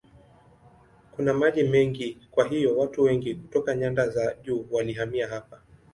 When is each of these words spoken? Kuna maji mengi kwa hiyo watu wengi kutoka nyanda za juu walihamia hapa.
Kuna 1.11 1.33
maji 1.33 1.63
mengi 1.63 2.17
kwa 2.31 2.47
hiyo 2.47 2.77
watu 2.77 3.03
wengi 3.03 3.35
kutoka 3.35 3.75
nyanda 3.75 4.09
za 4.09 4.33
juu 4.33 4.67
walihamia 4.71 5.27
hapa. 5.27 5.61